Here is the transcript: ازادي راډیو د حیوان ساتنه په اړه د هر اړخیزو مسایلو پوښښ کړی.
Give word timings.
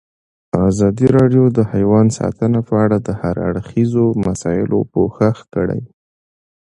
ازادي 0.69 1.07
راډیو 1.17 1.43
د 1.57 1.59
حیوان 1.73 2.07
ساتنه 2.19 2.59
په 2.67 2.75
اړه 2.83 2.97
د 3.07 3.09
هر 3.21 3.35
اړخیزو 3.47 4.05
مسایلو 4.25 4.79
پوښښ 4.93 5.37
کړی. 5.53 5.81